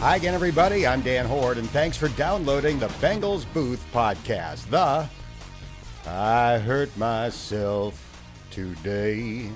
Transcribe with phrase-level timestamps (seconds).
[0.00, 0.86] Hi again, everybody.
[0.86, 4.68] I'm Dan Hoard, and thanks for downloading the Bengals Booth podcast.
[4.68, 5.08] The
[6.06, 9.50] I Hurt Myself Today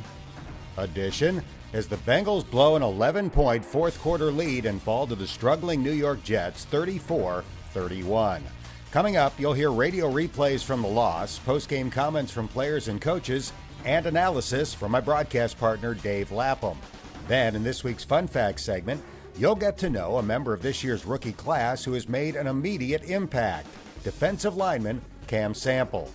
[0.78, 1.42] edition
[1.74, 5.82] as the Bengals blow an 11 point fourth quarter lead and fall to the struggling
[5.82, 8.42] New York Jets 34 31.
[8.90, 13.02] Coming up, you'll hear radio replays from the loss, post game comments from players and
[13.02, 13.52] coaches,
[13.84, 16.78] and analysis from my broadcast partner, Dave Lapham.
[17.26, 19.02] Then, in this week's Fun Facts segment,
[19.36, 22.46] You'll get to know a member of this year's rookie class who has made an
[22.46, 23.66] immediate impact
[24.04, 26.08] defensive lineman Cam Sample.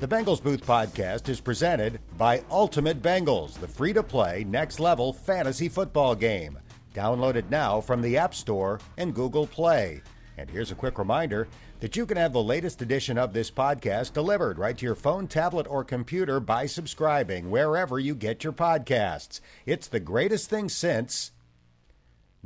[0.00, 5.12] The Bengals Booth podcast is presented by Ultimate Bengals, the free to play, next level
[5.12, 6.58] fantasy football game.
[6.94, 10.00] Download it now from the App Store and Google Play.
[10.38, 11.48] And here's a quick reminder
[11.80, 15.26] that you can have the latest edition of this podcast delivered right to your phone,
[15.26, 19.40] tablet, or computer by subscribing wherever you get your podcasts.
[19.66, 21.32] It's the greatest thing since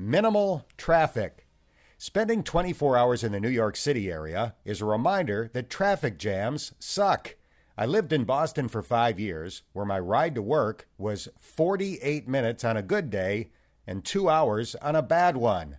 [0.00, 1.48] Minimal traffic.
[1.96, 6.72] Spending 24 hours in the New York City area is a reminder that traffic jams
[6.78, 7.34] suck.
[7.76, 12.62] I lived in Boston for five years, where my ride to work was 48 minutes
[12.62, 13.50] on a good day
[13.88, 15.78] and two hours on a bad one.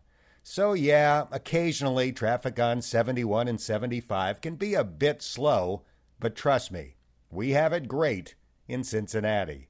[0.52, 5.84] So, yeah, occasionally traffic on 71 and 75 can be a bit slow,
[6.20, 6.96] but trust me,
[7.30, 8.34] we have it great
[8.68, 9.70] in Cincinnati.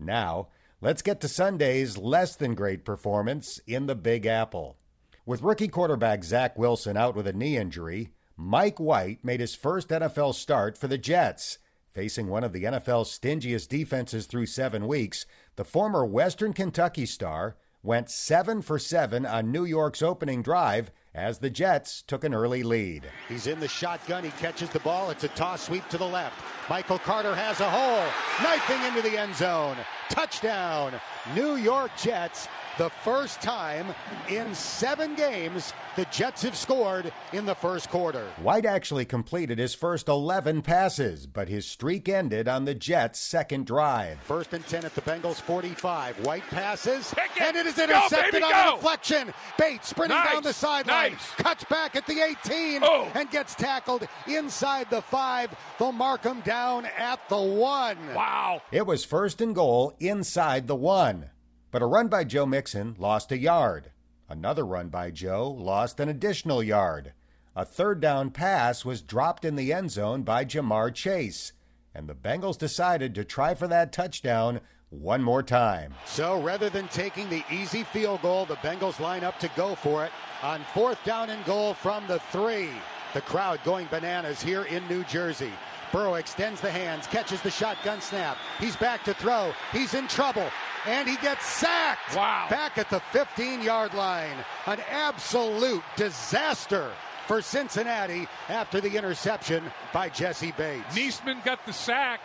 [0.00, 0.48] Now,
[0.82, 4.76] Let's get to Sunday's less than great performance in the Big Apple.
[5.24, 9.88] With rookie quarterback Zach Wilson out with a knee injury, Mike White made his first
[9.88, 11.56] NFL start for the Jets.
[11.88, 15.24] Facing one of the NFL's stingiest defenses through seven weeks,
[15.56, 17.56] the former Western Kentucky star
[17.86, 22.62] went seven for seven on New York's opening drive as the Jets took an early
[22.62, 23.08] lead.
[23.28, 24.24] He's in the shotgun.
[24.24, 25.10] He catches the ball.
[25.10, 26.42] It's a toss sweep to the left.
[26.68, 28.04] Michael Carter has a hole,
[28.42, 29.76] knifing into the end zone.
[30.10, 31.00] Touchdown,
[31.34, 32.48] New York Jets.
[32.78, 33.86] The first time
[34.28, 38.26] in seven games the Jets have scored in the first quarter.
[38.42, 43.64] White actually completed his first 11 passes, but his streak ended on the Jets' second
[43.64, 44.18] drive.
[44.20, 46.22] First and 10 at the Bengals 45.
[46.26, 47.40] White passes, it.
[47.40, 48.76] and it is intercepted go, baby, on go.
[48.76, 49.32] deflection.
[49.58, 50.32] Bates sprinting nice.
[50.34, 51.30] down the sideline, nice.
[51.38, 53.10] cuts back at the 18, oh.
[53.14, 55.48] and gets tackled inside the five.
[55.78, 57.96] They'll mark him down at the one.
[58.14, 58.60] Wow.
[58.70, 61.30] It was first and goal inside the one.
[61.76, 63.90] But a run by Joe Mixon lost a yard.
[64.30, 67.12] Another run by Joe lost an additional yard.
[67.54, 71.52] A third down pass was dropped in the end zone by Ja'Marr Chase,
[71.94, 75.92] and the Bengals decided to try for that touchdown one more time.
[76.06, 80.02] So rather than taking the easy field goal, the Bengals line up to go for
[80.06, 82.70] it on fourth down and goal from the three.
[83.12, 85.52] The crowd going bananas here in New Jersey.
[85.92, 88.38] Burrow extends the hands, catches the shotgun snap.
[88.58, 89.52] He's back to throw.
[89.72, 90.48] He's in trouble.
[90.86, 92.14] And he gets sacked.
[92.14, 92.46] Wow.
[92.48, 94.36] Back at the 15 yard line.
[94.66, 96.90] An absolute disaster
[97.26, 100.96] for Cincinnati after the interception by Jessie Bates.
[100.96, 102.20] Niesman got the sack.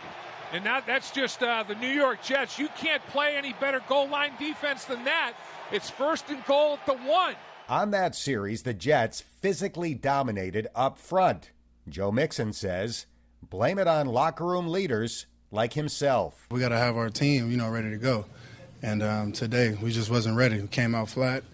[0.52, 2.58] And that, that's just uh, the New York Jets.
[2.58, 5.32] You can't play any better goal line defense than that.
[5.72, 7.34] It's first and goal at the one.
[7.68, 11.50] On that series, the Jets physically dominated up front.
[11.88, 13.06] Joe Mixon says
[13.42, 16.46] blame it on locker room leaders like himself.
[16.50, 18.26] We got to have our team, you know, ready to go.
[18.82, 20.60] And um, today we just wasn't ready.
[20.60, 21.44] We came out flat.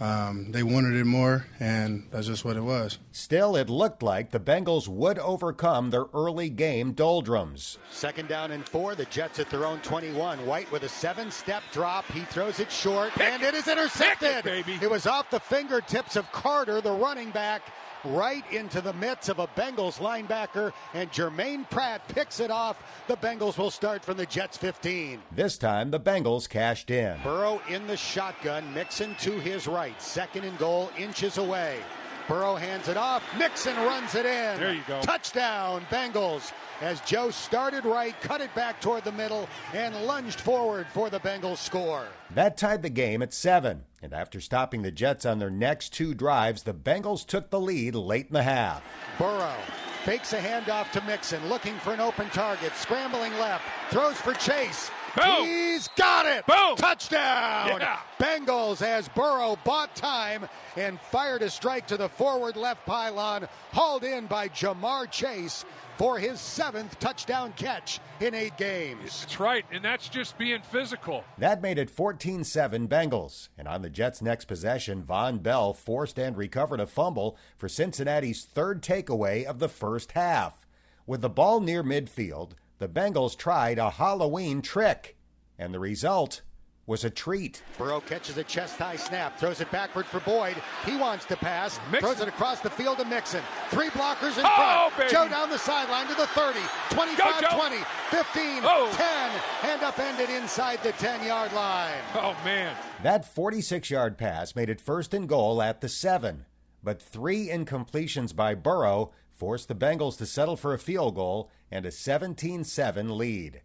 [0.00, 2.98] Um, they wanted it more, and that's just what it was.
[3.10, 7.78] Still, it looked like the Bengals would overcome their early game doldrums.
[7.90, 8.94] Second down and four.
[8.94, 10.46] The Jets at their own 21.
[10.46, 12.04] White with a seven-step drop.
[12.12, 14.28] He throws it short, Pick and it is intercepted.
[14.28, 14.78] It, baby.
[14.80, 17.62] It was off the fingertips of Carter, the running back
[18.04, 22.82] right into the midst of a Bengals linebacker, and Germaine Pratt picks it off.
[23.06, 25.20] The Bengals will start from the Jets 15.
[25.32, 27.16] This time, the Bengals cashed in.
[27.22, 31.78] Burrow in the shotgun, Mixon to his right, second and goal, inches away.
[32.28, 33.22] Burrow hands it off.
[33.38, 34.60] Mixon runs it in.
[34.60, 35.00] There you go.
[35.00, 40.86] Touchdown, Bengals as Joe started right, cut it back toward the middle, and lunged forward
[40.92, 42.06] for the Bengals score.
[42.34, 43.84] That tied the game at seven.
[44.00, 47.94] And after stopping the Jets on their next two drives, the Bengals took the lead
[47.94, 48.84] late in the half.
[49.18, 49.56] Burrow
[50.04, 54.90] fakes a handoff to Mixon, looking for an open target, scrambling left, throws for Chase.
[55.16, 55.46] Boom.
[55.46, 56.46] He's got it.
[56.46, 56.76] Boom.
[56.76, 57.80] Touchdown.
[57.80, 57.98] Yeah.
[58.20, 60.46] Bengals as Burrow bought time
[60.76, 65.64] and fired a strike to the forward left pylon, hauled in by Ja'Marr Chase
[65.98, 69.20] for his seventh touchdown catch in eight games.
[69.20, 71.24] That's right, and that's just being physical.
[71.36, 73.48] That made it 14 7 Bengals.
[73.58, 78.44] And on the Jets' next possession, Vonn Bell forced and recovered a fumble for Cincinnati's
[78.44, 80.66] third takeaway of the first half.
[81.04, 85.16] With the ball near midfield, the Bengals tried a Halloween trick,
[85.58, 86.42] and the result
[86.88, 87.62] was a treat.
[87.76, 90.56] Burrow catches a chest high snap, throws it backward for Boyd.
[90.86, 92.00] He wants to pass, Mixon.
[92.00, 93.42] throws it across the field to Mixon.
[93.68, 94.96] Three blockers in oh, front.
[94.96, 95.10] Baby.
[95.10, 96.58] Joe down the sideline to the 30,
[96.90, 97.76] 25 Go, 20,
[98.08, 98.90] 15, oh.
[99.62, 101.92] 10, and upended inside the 10 yard line.
[102.14, 102.74] Oh, man.
[103.02, 106.46] That 46 yard pass made it first and goal at the seven,
[106.82, 111.84] but three incompletions by Burrow forced the Bengals to settle for a field goal and
[111.84, 113.60] a 17 7 lead.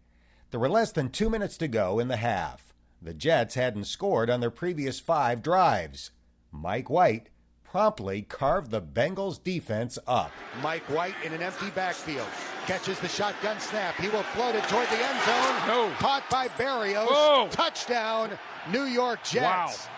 [0.50, 2.73] There were less than two minutes to go in the half.
[3.04, 6.10] The Jets hadn't scored on their previous five drives.
[6.50, 7.28] Mike White
[7.62, 10.30] promptly carved the Bengals defense up.
[10.62, 12.26] Mike White in an empty backfield
[12.66, 13.94] catches the shotgun snap.
[13.96, 15.68] He will float it toward the end zone.
[15.68, 15.92] No.
[15.98, 17.06] Caught by Berrios.
[17.10, 17.46] Oh.
[17.50, 18.38] Touchdown,
[18.72, 19.86] New York Jets.
[19.86, 19.92] Wow.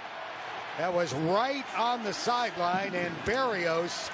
[0.79, 4.11] That was right on the sideline, and Berrios,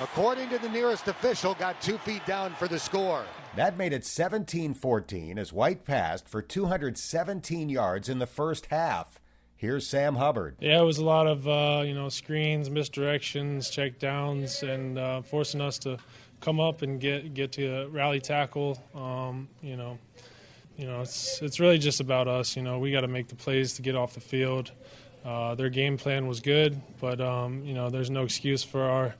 [0.00, 3.24] according to the nearest official, got two feet down for the score.
[3.56, 9.20] That made it 17 14 as White passed for 217 yards in the first half.
[9.56, 10.54] Here's Sam Hubbard.
[10.60, 15.22] Yeah, it was a lot of uh, you know screens, misdirections, check downs, and uh,
[15.22, 15.98] forcing us to
[16.40, 18.80] come up and get get to a rally tackle.
[18.94, 19.98] Um, you know,
[20.76, 22.54] you know it's it's really just about us.
[22.54, 24.70] You know, we got to make the plays to get off the field.
[25.24, 29.14] Uh, their game plan was good, but um, you know, there's no excuse for our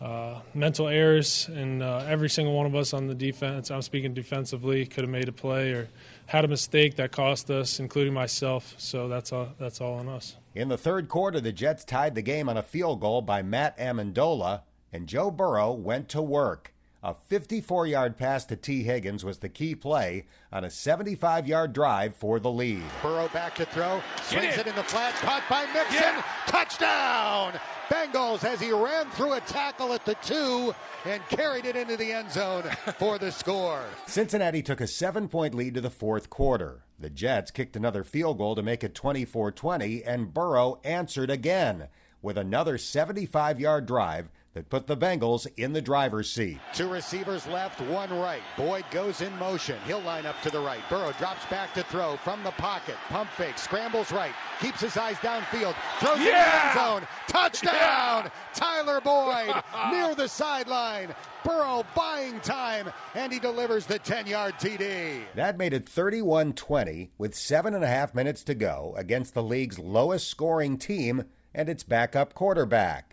[0.00, 4.14] uh, mental errors, and uh, every single one of us on the defense, I'm speaking
[4.14, 5.88] defensively, could have made a play or
[6.26, 8.74] had a mistake that cost us, including myself.
[8.78, 10.36] So that's all, that's all on us.
[10.54, 13.76] In the third quarter, the Jets tied the game on a field goal by Matt
[13.78, 14.62] Ammendola,
[14.92, 16.72] and Joe Burrow went to work.
[17.00, 21.72] A 54 yard pass to Tee Higgins was the key play on a 75 yard
[21.72, 22.82] drive for the lead.
[23.02, 24.60] Burrow back to throw, swings it.
[24.60, 25.94] it in the flat, caught by Mixon.
[25.94, 26.24] Yeah.
[26.46, 27.52] Touchdown!
[27.88, 30.74] Bengals as he ran through a tackle at the two
[31.04, 32.64] and carried it into the end zone
[32.98, 33.84] for the score.
[34.06, 36.82] Cincinnati took a seven point lead to the fourth quarter.
[36.98, 41.86] The Jets kicked another field goal to make it 24 20, and Burrow answered again
[42.20, 46.58] with another 75 yard drive that put the Bengals in the driver's seat.
[46.74, 48.42] Two receivers left, one right.
[48.56, 49.78] Boyd goes in motion.
[49.86, 50.80] He'll line up to the right.
[50.90, 52.96] Burrow drops back to throw from the pocket.
[53.08, 56.24] Pump fake, scrambles right, keeps his eyes downfield, throws yeah!
[56.24, 57.08] in the end zone.
[57.28, 57.72] Touchdown!
[57.72, 58.30] Yeah!
[58.52, 59.62] Tyler Boyd
[59.92, 61.14] near the sideline.
[61.44, 65.22] Burrow buying time, and he delivers the 10 yard TD.
[65.36, 69.42] That made it 31 20 with seven and a half minutes to go against the
[69.42, 73.07] league's lowest scoring team and its backup quarterback.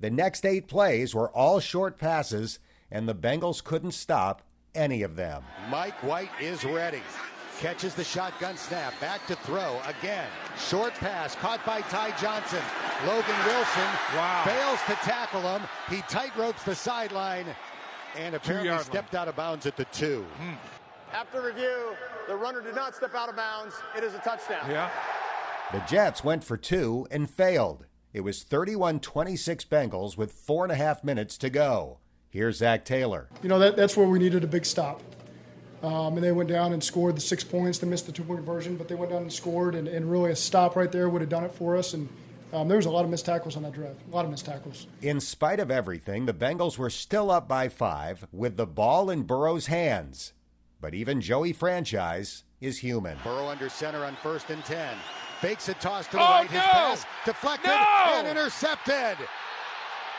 [0.00, 2.58] The next eight plays were all short passes,
[2.90, 4.42] and the Bengals couldn't stop
[4.74, 5.42] any of them.
[5.70, 7.02] Mike White is ready.
[7.58, 8.94] Catches the shotgun snap.
[9.00, 10.28] Back to throw again.
[10.68, 12.62] Short pass caught by Ty Johnson.
[13.04, 14.44] Logan Wilson wow.
[14.44, 15.62] fails to tackle him.
[15.90, 17.46] He tight ropes the sideline
[18.16, 19.22] and apparently stepped line.
[19.22, 20.24] out of bounds at the two.
[20.40, 20.56] Mm.
[21.12, 21.96] After review,
[22.28, 23.74] the runner did not step out of bounds.
[23.96, 24.70] It is a touchdown.
[24.70, 24.88] Yeah.
[25.72, 27.86] The Jets went for two and failed.
[28.12, 31.98] It was 31 26 Bengals with four and a half minutes to go.
[32.30, 33.28] Here's Zac Taylor.
[33.42, 35.02] You know, that, that's where we needed a big stop.
[35.82, 37.78] Um, and they went down and scored the six points.
[37.78, 40.32] They missed the two point conversion, but they went down and scored, and, and really
[40.32, 41.94] a stop right there would have done it for us.
[41.94, 42.08] And
[42.52, 44.46] um, there was a lot of missed tackles on that drive, a lot of missed
[44.46, 44.86] tackles.
[45.02, 49.22] In spite of everything, the Bengals were still up by five with the ball in
[49.22, 50.32] Burrow's hands.
[50.80, 53.18] But even Joey Franchise is human.
[53.22, 54.96] Burrow under center on first and 10.
[55.40, 56.52] Fakes a toss to the oh, right.
[56.52, 56.58] No!
[56.58, 58.12] His pass deflected no!
[58.14, 59.18] and intercepted.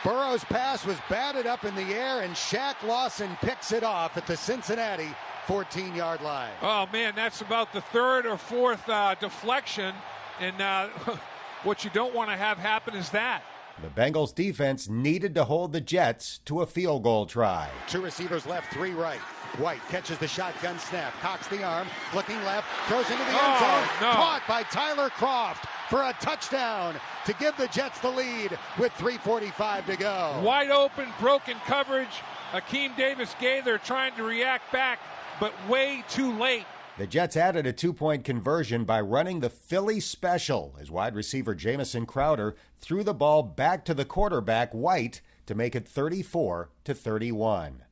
[0.04, 4.26] Burrow's pass was batted up in the air, and Shaq Lawson picks it off at
[4.26, 5.10] the Cincinnati
[5.46, 6.52] 14 yard line.
[6.62, 9.94] Oh, man, that's about the third or fourth uh, deflection.
[10.40, 10.88] And uh,
[11.64, 13.44] what you don't want to have happen is that.
[13.82, 17.70] The Bengals defense needed to hold the Jets to a field goal try.
[17.88, 19.20] Two receivers left, three right.
[19.58, 23.60] White catches the shotgun snap, cocks the arm, looking left, throws into the end oh,
[23.60, 24.10] zone.
[24.10, 24.16] No.
[24.16, 29.86] Caught by Tyler Kroft for a touchdown to give the Jets the lead with 3.45
[29.88, 30.42] to go.
[30.44, 32.08] Wide open, broken coverage.
[32.52, 35.00] Akeem Davis Gaither trying to react back,
[35.40, 36.66] but way too late.
[36.98, 41.56] The Jets added a two point conversion by running the Philly special as wide receiver
[41.56, 46.94] Jamison Crowder threw the ball back to the quarterback White to make it 34 to
[46.94, 47.84] 31.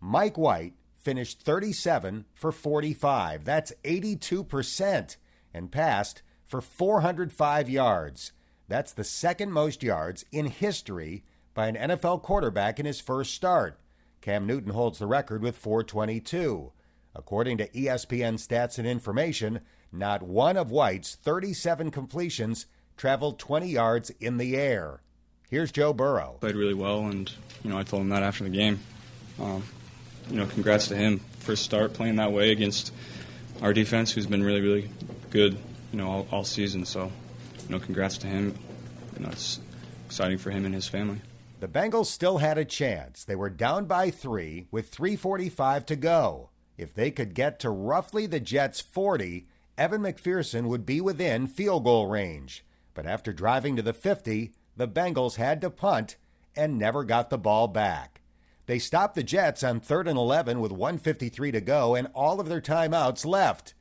[0.00, 3.44] Mike White finished 37 for 45.
[3.44, 5.16] That's 82%
[5.54, 8.32] and passed for 405 yards.
[8.68, 11.24] That's the second most yards in history
[11.54, 13.80] by an NFL quarterback in his first start.
[14.20, 16.72] Cam Newton holds the record with 422.
[17.14, 24.10] According to ESPN stats and information, not one of White's 37 completions traveled 20 yards
[24.20, 25.00] in the air.
[25.50, 26.36] Here's Joe Burrow.
[26.40, 27.32] Played really well, and
[27.64, 28.78] you know I told him that after the game.
[29.40, 29.62] Um,
[30.30, 32.92] you know, congrats to him for start playing that way against
[33.62, 34.90] our defense, who's been really, really
[35.30, 35.56] good
[35.92, 36.84] you know, all, all season.
[36.84, 37.10] So,
[37.66, 38.54] you know, congrats to him.
[39.16, 39.60] You know, it's
[40.06, 41.20] exciting for him and his family.
[41.60, 43.24] The Bengals still had a chance.
[43.24, 46.50] They were down by three with 3.45 to go.
[46.76, 51.84] If they could get to roughly the Jets' 40, Evan McPherson would be within field
[51.84, 52.64] goal range.
[52.94, 56.16] But after driving to the 50, the Bengals had to punt
[56.54, 58.17] and never got the ball back.
[58.68, 62.50] They stopped the Jets on 3rd and 11 with 153 to go and all of
[62.50, 63.72] their timeouts left.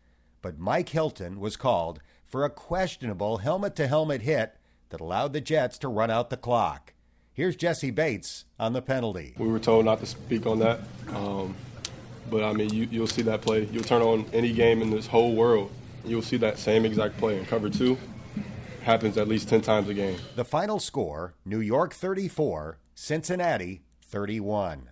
[0.41, 4.55] But Mike Hilton was called for a questionable helmet to helmet hit
[4.87, 6.93] that allowed the Jets to run out the clock.
[7.33, 9.35] Here's Jessie Bates on the penalty.
[9.37, 10.79] We were told not to speak on that.
[11.09, 11.53] Um,
[12.31, 13.65] but I mean, you, you'll see that play.
[13.65, 15.69] You'll turn on any game in this whole world,
[16.05, 17.97] you'll see that same exact play in cover two.
[18.83, 20.17] Happens at least 10 times a game.
[20.37, 24.89] The final score New York 34, Cincinnati 31.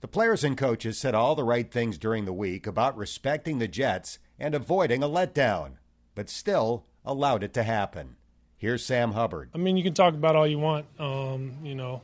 [0.00, 3.68] The players and coaches said all the right things during the week about respecting the
[3.68, 5.74] Jets and avoiding a letdown,
[6.14, 8.16] but still allowed it to happen.
[8.58, 9.50] Here's Sam Hubbard.
[9.54, 12.02] I mean, you can talk about all you want, um, you know,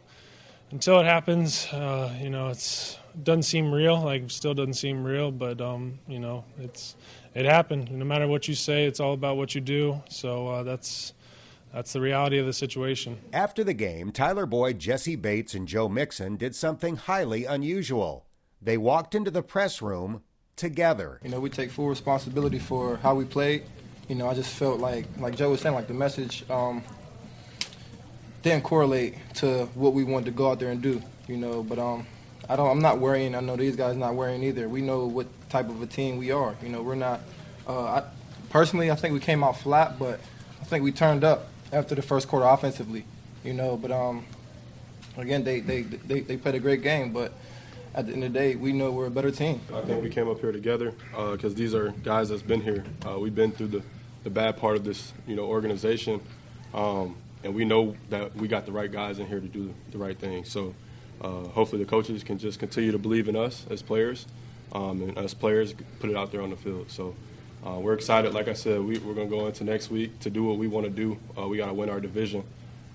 [0.71, 1.67] until it happens.
[1.73, 4.01] Uh, you know, it's doesn't seem real.
[4.01, 6.97] Like, still doesn't seem real, but um, you know, it's
[7.35, 7.91] it happened.
[7.91, 10.03] No matter what you say, it's all about what you do.
[10.09, 11.15] So uh, that's
[11.73, 13.19] that's the reality of the situation.
[13.33, 18.27] After the game, Tyler Boyd, Jessie Bates, and Joe Mixon did something highly unusual.
[18.61, 20.23] They walked into the press room
[20.57, 21.19] together.
[21.23, 23.65] You know, we take full responsibility for how we played.
[24.09, 26.83] You know, I just felt like, like Joe was saying, like the message um,
[28.43, 31.01] didn't correlate to what we wanted to go out there and do.
[31.29, 32.07] You know, but um,
[32.49, 32.69] I don't.
[32.69, 33.35] I'm not worrying.
[33.35, 34.69] I know these guys not worrying either.
[34.69, 36.55] We know what type of a team we are.
[36.63, 37.21] You know, we're not.
[37.67, 38.03] Uh, I,
[38.51, 40.21] personally, I think we came out flat, but
[40.61, 43.05] I think we turned up after the first quarter offensively.
[43.45, 44.25] You know, but um,
[45.17, 47.33] again, they they they, they played a great game, but
[47.95, 49.61] at the end of the day, we know we're a better team.
[49.75, 52.85] I think we came up here together because uh, these are guys that's been here.
[53.07, 53.83] Uh, we've been through the,
[54.25, 56.21] the bad part of this, you know, organization,
[56.73, 59.99] um, and we know that we got the right guys in here to do the
[59.99, 60.45] right thing.
[60.45, 60.75] So
[61.21, 64.27] uh, hopefully the coaches can just continue to believe in us as players,
[64.73, 66.91] um, and us players put it out there on the field.
[66.91, 67.15] So
[67.67, 68.35] uh, we're excited.
[68.35, 70.67] Like I said, we, are going to go into next week to do what we
[70.67, 71.19] want to do.
[71.39, 72.45] Uh, we got to win our division,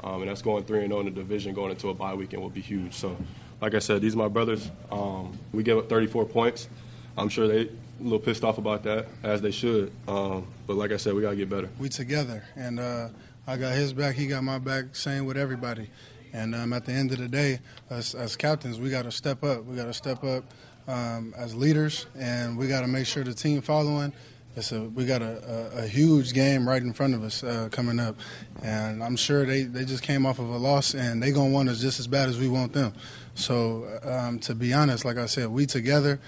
[0.03, 1.53] um, and that's going three and zero in the division.
[1.53, 2.93] Going into a bye weekend will be huge.
[2.93, 3.15] So,
[3.62, 4.69] like I said, these are my brothers.
[4.91, 6.67] Um, we gave up 34 points.
[7.17, 9.91] I'm sure they a little pissed off about that, as they should.
[10.07, 11.69] Um, but like I said, we got to get better.
[11.79, 13.09] We together, and uh,
[13.47, 14.15] I got his back.
[14.15, 14.95] He got my back.
[14.95, 15.89] Same with everybody.
[16.33, 17.59] And um, at the end of the day,
[17.89, 19.63] as, as captains, we got to step up.
[19.63, 20.43] We got to step up
[20.88, 24.13] um, as leaders, and we got to make sure the team following.
[24.58, 27.70] It's a, we got a, a, a huge game right in front of us uh,
[27.72, 28.16] coming up,
[28.64, 31.70] and I'm sure they, they just came off of a loss, and they gonna want
[31.70, 32.94] us just as bad as we want them.
[33.36, 36.20] So um, to be honest, like I said, we together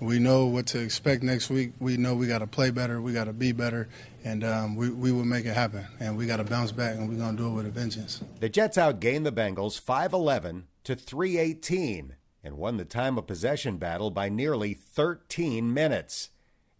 [0.00, 1.72] we know what to expect next week.
[1.80, 3.02] We know we got to play better.
[3.02, 3.88] We got to be better,
[4.24, 5.84] and um, we we will make it happen.
[5.98, 8.22] And we got to bounce back, and we're gonna do it with a vengeance.
[8.38, 12.10] The Jets outgained the Bengals 5-11 to 3-18
[12.44, 16.30] and won the time of possession battle by nearly 13 minutes.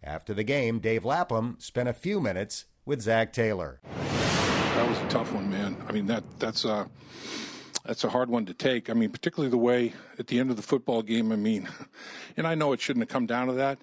[0.03, 3.79] After the game, Dave Lapham spent a few minutes with Zac Taylor.
[3.83, 5.75] That was a tough one, man.
[5.87, 6.85] I mean that that's uh
[7.85, 8.89] that's a hard one to take.
[8.89, 11.31] I mean, particularly the way at the end of the football game.
[11.31, 11.67] I mean,
[12.37, 13.79] and I know it shouldn't have come down to that,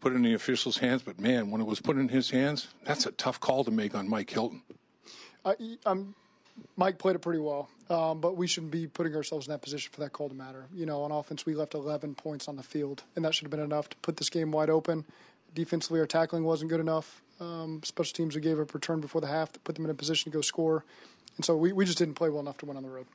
[0.00, 1.02] put it in the official's hands.
[1.02, 3.94] But man, when it was put in his hands, that's a tough call to make
[3.94, 4.62] on Mike Hilton.
[5.44, 5.54] I,
[5.86, 6.14] I'm,
[6.76, 9.90] Mike played it pretty well, um, but we shouldn't be putting ourselves in that position
[9.92, 10.66] for that call to matter.
[10.72, 13.50] You know, on offense, we left 11 points on the field, and that should have
[13.50, 15.04] been enough to put this game wide open.
[15.54, 17.22] Defensively, our tackling wasn't good enough.
[17.40, 19.90] Um, special teams, we gave up a return before the half to put them in
[19.90, 20.84] a position to go score.
[21.36, 23.06] And so we, we just didn't play well enough to win on the road.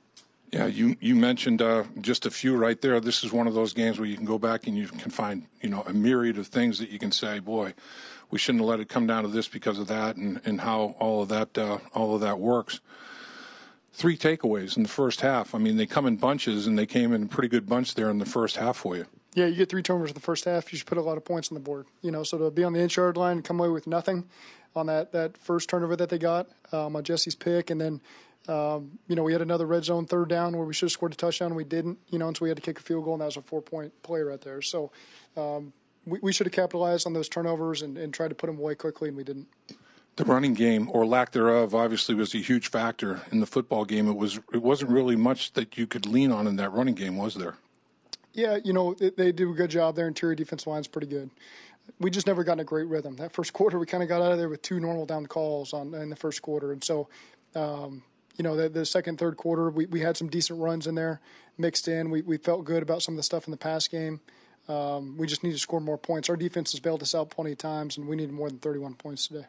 [0.52, 3.00] Yeah, you you mentioned uh, just a few right there.
[3.00, 5.48] This is one of those games where you can go back and you can find
[5.62, 7.74] you know a myriad of things that you can say, boy,
[8.30, 10.96] we shouldn't have let it come down to this because of that, and, and how
[11.00, 12.80] all of that uh, all of that works.
[13.92, 15.56] Three takeaways in the first half.
[15.56, 18.10] I mean, they come in bunches, and they came in a pretty good bunch there
[18.10, 19.08] in the first half for you.
[19.36, 20.72] Yeah, you get three turnovers in the first half.
[20.72, 21.86] You should put a lot of points on the board.
[22.02, 24.26] You know, so to be on the inch yard line and come away with nothing
[24.76, 28.02] on that that first turnover that they got um, on Jessie's pick, and then
[28.48, 31.14] um, you know, we had another red zone third down where we should have scored
[31.14, 33.04] a touchdown and we didn't, you know, and so we had to kick a field
[33.04, 34.62] goal and that was a four point play right there.
[34.62, 34.92] So
[35.36, 35.74] um,
[36.06, 38.76] we, we, should have capitalized on those turnovers and, and tried to put them away
[38.76, 39.48] quickly and we didn't.
[40.18, 44.08] The running game or lack thereof obviously was a huge factor in the football game.
[44.08, 47.18] It was it wasn't really much that you could lean on in that running game,
[47.18, 47.56] was there?
[48.36, 49.96] Yeah, you know they, they do a good job.
[49.96, 51.32] Their interior defense line's pretty good.
[52.00, 53.16] We just never got in a great rhythm.
[53.16, 55.74] That first quarter, we kind of got out of there with two normal down calls
[55.74, 57.08] on in the first quarter, and so
[57.56, 58.04] um,
[58.38, 61.22] you know, the, the second, third quarter, we, we had some decent runs in there
[61.58, 62.10] mixed in.
[62.10, 64.20] We, we felt good about some of the stuff in the pass game.
[64.68, 66.30] Um, we just need to score more points.
[66.30, 68.96] Our defense has bailed us out plenty of times, and we need more than 31
[68.96, 69.46] points today.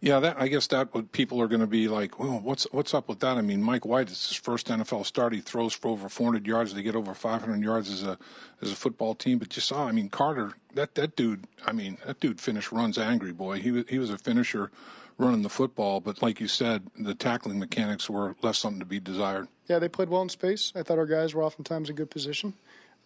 [0.00, 2.20] Yeah, that I guess that people are going to be like.
[2.20, 3.36] Well, what's what's up with that?
[3.36, 5.32] I mean, Mike White is his first NFL start.
[5.32, 6.72] He throws for over 400 yards.
[6.72, 8.16] They get over 500 yards as a
[8.62, 9.38] as a football team.
[9.38, 11.46] But you saw, I mean, Carter, that that dude.
[11.66, 13.58] I mean, that dude finished runs angry boy.
[13.60, 14.70] He was he was a finisher
[15.18, 16.00] running the football.
[16.00, 19.48] But like you said, the tackling mechanics were left something to be desired.
[19.66, 20.72] Yeah, they played well in space.
[20.76, 22.54] I thought our guys were oftentimes in good position.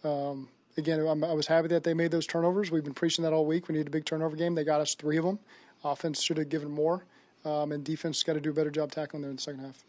[0.03, 2.71] Um, again, I'm, I was happy that they made those turnovers.
[2.71, 3.67] We've been preaching that all week.
[3.67, 4.55] We need a big turnover game.
[4.55, 5.39] They got us three of them.
[5.83, 7.05] Offense should have given more,
[7.45, 9.83] um, and defense got to do a better job tackling there in the second half.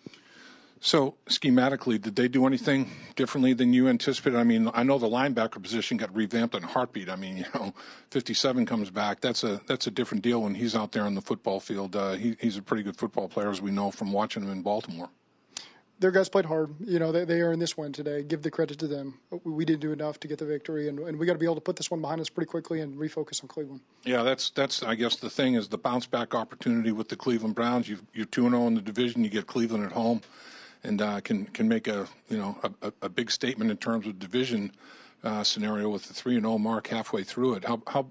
[0.81, 4.37] So schematically, did they do anything differently than you anticipated?
[4.37, 7.09] I mean, I know the linebacker position got revamped on heartbeat.
[7.09, 7.73] I mean, you know,
[8.11, 9.21] 57 comes back.
[9.21, 11.97] That's a that's a different deal when he's out there on the football field.
[11.97, 14.61] Uh, he, he's a pretty good football player, as we know from watching him in
[14.61, 15.09] Baltimore
[15.99, 16.75] their guys played hard.
[16.81, 18.23] You know, they, they earned this win today.
[18.23, 19.19] Give the credit to them.
[19.45, 21.55] We didn't do enough to get the victory, and, and we got to be able
[21.57, 23.81] to put this one behind us pretty quickly and refocus on Cleveland.
[24.05, 27.55] Yeah, that's that's I guess the thing is the bounce back opportunity with the Cleveland
[27.55, 27.89] Browns.
[27.89, 29.25] You you're two zero oh in the division.
[29.25, 30.23] You get Cleveland at home,
[30.83, 34.19] and uh, can can make a you know a, a big statement in terms of
[34.19, 34.73] division
[35.23, 37.65] uh, scenario with the three and zero oh mark halfway through it.
[37.65, 38.07] How how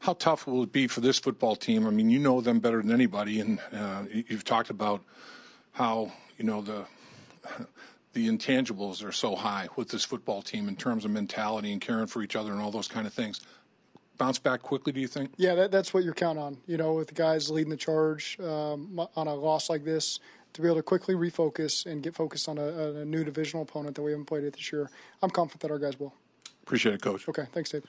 [0.00, 1.86] how tough will it be for this football team?
[1.86, 5.02] I mean, you know them better than anybody, and uh, you've talked about
[5.72, 6.86] how you know the
[8.12, 12.06] the intangibles are so high with this football team in terms of mentality and caring
[12.06, 13.40] for each other and all those kind of things.
[14.16, 15.32] Bounce back quickly, do you think?
[15.36, 16.58] Yeah, that, that's what you're counting on.
[16.66, 20.20] You know, with the guys leading the charge um, on a loss like this,
[20.52, 23.96] to be able to quickly refocus and get focused on a, a new divisional opponent
[23.96, 24.88] that we haven't played it this year.
[25.20, 26.14] I'm confident that our guys will.
[26.62, 27.28] Appreciate it, Coach.
[27.28, 27.84] Okay, thanks, Dave.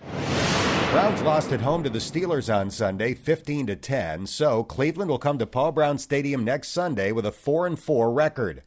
[0.92, 4.26] Browns lost at home to the Steelers on Sunday, 15 to 10.
[4.28, 8.12] So Cleveland will come to Paul Brown Stadium next Sunday with a 4 and 4
[8.12, 8.64] record.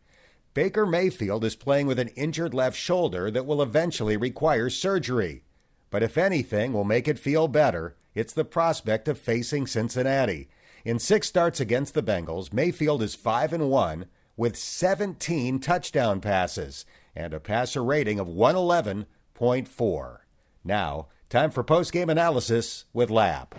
[0.58, 5.44] Baker Mayfield is playing with an injured left shoulder that will eventually require surgery.
[5.88, 10.48] But if anything will make it feel better, it's the prospect of facing Cincinnati.
[10.84, 16.84] In six starts against the Bengals, Mayfield is 5 and 1 with 17 touchdown passes
[17.14, 20.18] and a passer rating of 111.4.
[20.64, 23.54] Now, time for post-game analysis with Lap.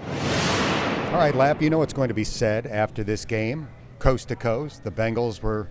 [1.14, 3.70] All right, Lap, you know what's going to be said after this game.
[4.00, 5.70] Coast to coast, the Bengals were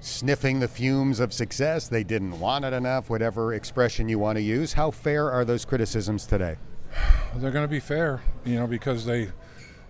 [0.00, 1.88] sniffing the fumes of success.
[1.88, 4.72] They didn't want it enough, whatever expression you want to use.
[4.72, 6.56] How fair are those criticisms today?
[7.36, 9.30] They're going to be fair, you know, because they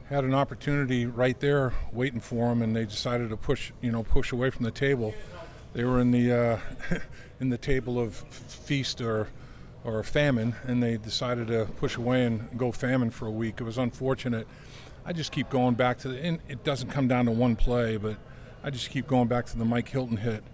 [0.09, 4.03] had an opportunity right there waiting for them, and they decided to push, you know,
[4.03, 5.14] push away from the table.
[5.73, 6.59] They were in the uh,
[7.40, 9.29] in the table of feast or
[9.85, 13.61] or famine, and they decided to push away and go famine for a week.
[13.61, 14.46] It was unfortunate.
[15.07, 16.38] I just keep going back to the.
[16.49, 18.16] It doesn't come down to one play, but
[18.62, 20.44] I just keep going back to the Mike Hilton hit.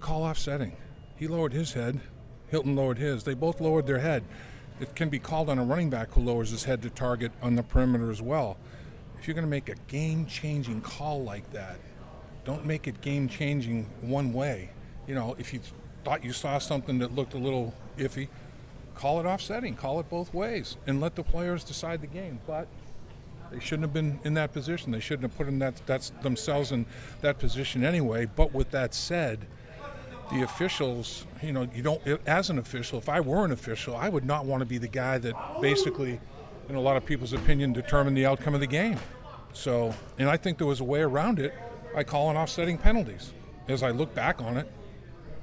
[0.00, 0.76] Call off setting.
[1.16, 2.00] He lowered his head.
[2.48, 3.24] Hilton lowered his.
[3.24, 4.24] They both lowered their head.
[4.80, 7.54] It can be called on a running back who lowers his head to target on
[7.54, 8.56] the perimeter as well.
[9.18, 11.76] If you're going to make a game changing call like that,
[12.46, 14.70] don't make it game changing one way.
[15.06, 15.60] You know, if you
[16.02, 18.28] thought you saw something that looked a little iffy,
[18.94, 22.40] call it offsetting, call it both ways, and let the players decide the game.
[22.46, 22.66] But
[23.50, 24.92] they shouldn't have been in that position.
[24.92, 26.86] They shouldn't have put in that that's themselves in
[27.20, 28.26] that position anyway.
[28.26, 29.46] But with that said,
[30.32, 34.08] the officials, you know, you don't as an official, if I were an official, I
[34.08, 36.20] would not want to be the guy that basically,
[36.68, 38.98] in a lot of people's opinion, determined the outcome of the game.
[39.52, 41.52] So, and I think there was a way around it
[41.94, 43.32] by calling offsetting penalties.
[43.68, 44.70] As I look back on it,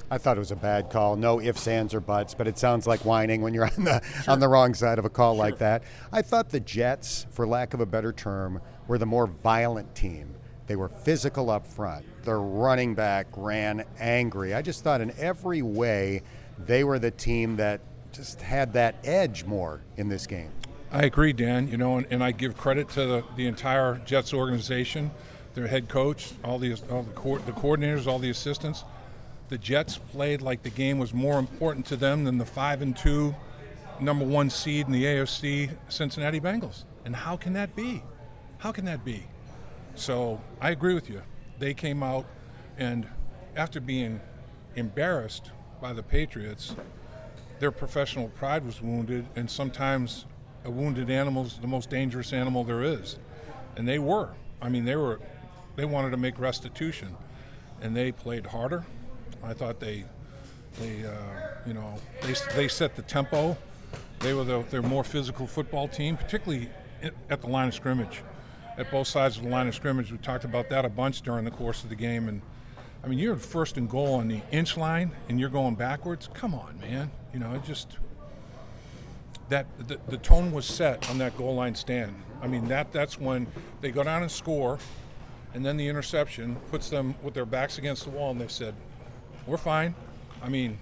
[0.09, 1.17] I thought it was a bad call.
[1.17, 4.33] No ifs, ands, or buts, but it sounds like whining when you're on the sure.
[4.33, 5.43] on the wrong side of a call sure.
[5.43, 5.83] like that.
[6.11, 10.33] I thought the Jets, for lack of a better term, were the more violent team.
[10.67, 12.05] They were physical up front.
[12.23, 14.53] Their running back ran angry.
[14.53, 16.23] I just thought in every way
[16.57, 17.81] they were the team that
[18.13, 20.51] just had that edge more in this game.
[20.91, 21.67] I agree, Dan.
[21.67, 25.11] You know, and, and I give credit to the, the entire Jets organization,
[25.53, 28.85] their head coach, all the all the, co- the coordinators, all the assistants
[29.49, 32.95] the Jets played like the game was more important to them than the five and
[32.95, 33.35] two
[33.99, 36.83] number one seed in the AFC Cincinnati Bengals.
[37.05, 38.03] And how can that be?
[38.57, 39.23] How can that be?
[39.95, 41.21] So I agree with you.
[41.59, 42.25] They came out
[42.77, 43.07] and
[43.55, 44.19] after being
[44.75, 46.75] embarrassed by the Patriots,
[47.59, 50.25] their professional pride was wounded, and sometimes
[50.63, 53.17] a wounded animal is the most dangerous animal there is.
[53.75, 54.29] And they were.
[54.61, 55.19] I mean, they were.
[55.75, 57.15] They wanted to make restitution,
[57.81, 58.85] and they played harder.
[59.43, 60.05] I thought they,
[60.79, 61.11] they, uh,
[61.65, 63.57] you know, they, they set the tempo.
[64.19, 66.69] They were the, their more physical football team, particularly
[67.29, 68.23] at the line of scrimmage,
[68.77, 70.11] at both sides of the line of scrimmage.
[70.11, 72.41] We talked about that a bunch during the course of the game, and
[73.03, 76.29] I mean, you're first and goal on the inch line, and you're going backwards.
[76.33, 77.11] Come on, man.
[77.33, 77.97] You know, it just
[79.49, 82.15] that the, the tone was set on that goal line stand.
[82.41, 83.47] I mean, that that's when
[83.81, 84.79] they go down and score,
[85.53, 88.75] and then the interception puts them with their backs against the wall, and they said,
[89.47, 89.95] "We're fine."
[90.43, 90.77] I mean,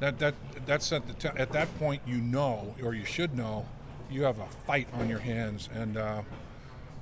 [0.00, 0.34] that that
[0.66, 3.66] that's at the t- at that point you know, or you should know,
[4.10, 6.22] you have a fight on your hands, and uh,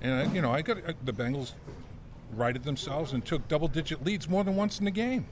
[0.01, 1.53] and you know, I got the Bengals
[2.33, 5.27] righted themselves and took double-digit leads more than once in the game.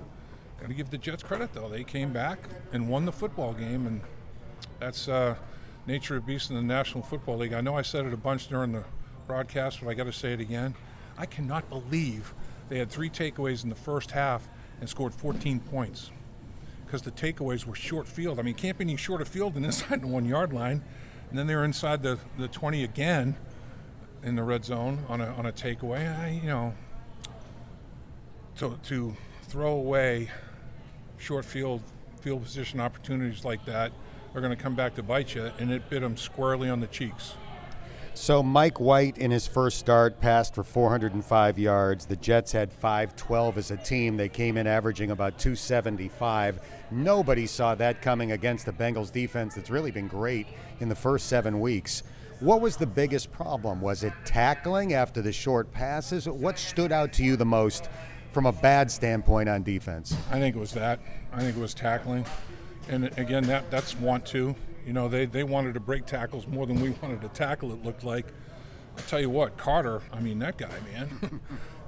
[0.61, 2.38] Got to give the Jets credit though; they came back
[2.72, 4.01] and won the football game, and
[4.81, 5.35] that's uh,
[5.87, 7.53] nature of beast in the National Football League.
[7.53, 8.85] I know I said it a bunch during the
[9.27, 10.75] broadcast, but I got to say it again.
[11.18, 12.35] I cannot believe
[12.68, 14.49] they had three takeaways in the first half
[14.80, 16.10] and scored 14 points
[16.84, 18.38] because the takeaways were short field.
[18.38, 20.82] I mean, can't be any shorter field than inside the one yard line.
[21.30, 23.36] And then they were inside the, the 20 again
[24.22, 26.18] in the red zone on a, on a takeaway.
[26.18, 26.74] I, you know,
[28.58, 30.30] to, to throw away
[31.18, 31.82] short field
[32.20, 33.92] field position opportunities like that
[34.34, 36.86] are going to come back to bite you, and it bit them squarely on the
[36.88, 37.34] cheeks.
[38.16, 42.07] So Mike White in his first start passed for 405 yards.
[42.07, 44.16] The Jets had 512 as a team.
[44.16, 46.61] They came in averaging about 275.
[46.90, 50.46] Nobody saw that coming against the Bengals defense that's really been great
[50.81, 52.05] in the first 7 weeks.
[52.40, 53.83] What was the biggest problem?
[53.83, 56.26] Was it tackling after the short passes?
[56.26, 57.90] What stood out to you the most
[58.33, 60.16] from a bad standpoint on defense?
[60.31, 61.00] I think it was that.
[61.35, 62.24] I think it was tackling.
[62.88, 64.55] And again, that that's want to.
[64.87, 67.85] You know, they, they wanted to break tackles more than we wanted to tackle, it
[67.85, 68.27] looked like.
[68.96, 71.40] I'll tell you what, Carter, I mean, that guy, man,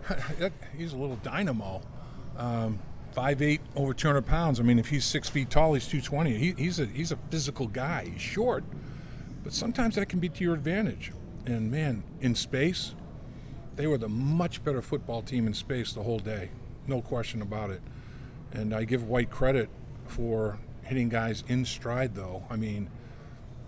[0.76, 1.80] he's a little dynamo.
[2.36, 2.80] Um,
[3.16, 4.60] 5'8", over 200 pounds.
[4.60, 6.36] I mean, if he's six feet tall, he's 220.
[6.36, 8.10] He, he's, a, he's a physical guy.
[8.12, 8.64] He's short.
[9.42, 11.12] But sometimes that can be to your advantage.
[11.46, 12.94] And, man, in space,
[13.76, 16.50] they were the much better football team in space the whole day.
[16.86, 17.80] No question about it.
[18.52, 19.70] And I give White credit
[20.06, 22.44] for hitting guys in stride, though.
[22.50, 22.88] I mean,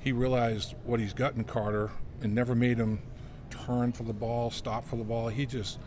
[0.00, 1.90] he realized what he's got in Carter
[2.22, 3.00] and never made him
[3.50, 5.28] turn for the ball, stop for the ball.
[5.28, 5.78] He just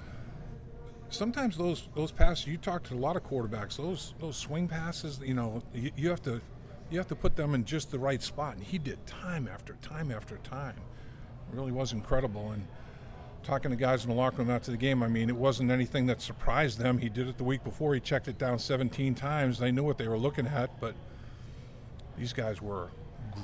[1.09, 2.47] sometimes those those passes.
[2.47, 3.77] You talk to a lot of quarterbacks.
[3.77, 5.19] Those those swing passes.
[5.23, 6.41] You know, you, you have to
[6.91, 9.73] you have to put them in just the right spot, and he did time after
[9.81, 10.75] time after time.
[11.51, 12.51] It really was incredible.
[12.51, 12.67] And
[13.43, 16.05] talking to guys in the locker room after the game, I mean, it wasn't anything
[16.07, 16.99] that surprised them.
[16.99, 17.93] He did it the week before.
[17.93, 19.59] He checked it down 17 times.
[19.59, 20.95] They knew what they were looking at, but
[22.17, 22.89] these guys were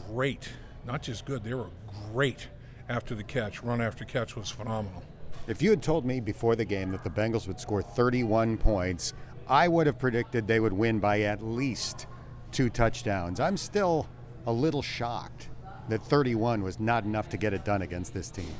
[0.07, 0.49] great.
[0.85, 1.69] Not just good, they were
[2.11, 2.47] great
[2.87, 3.63] after the catch.
[3.63, 5.03] Run after catch was phenomenal.
[5.47, 9.13] If you had told me before the game that the Bengals would score 31 points,
[9.47, 12.05] I would have predicted they would win by at least
[12.51, 13.39] two touchdowns.
[13.39, 14.07] I'm still
[14.45, 15.49] a little shocked
[15.89, 18.51] that 31 was not enough to get it done against this team.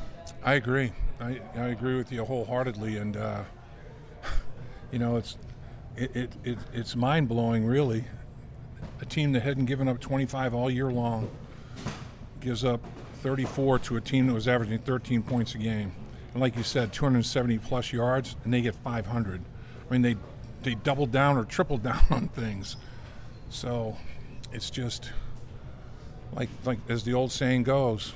[0.44, 0.92] I agree.
[1.20, 3.44] I, I agree with you wholeheartedly, and uh,
[4.92, 5.38] you know it's
[5.96, 8.06] it, it, it it's mind blowing, really,
[9.02, 11.30] a team that hadn't given up 25 all year long
[12.40, 12.82] gives up
[13.22, 15.92] 34 to a team that was averaging 13 points a game.
[16.34, 19.42] And like you said, 270 plus yards, and they get 500.
[19.42, 20.16] I mean, they
[20.62, 22.78] they doubled down or tripled down on things.
[23.50, 23.98] So
[24.54, 25.12] it's just
[26.34, 28.14] like like as the old saying goes,